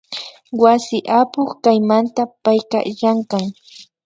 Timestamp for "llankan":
2.99-3.45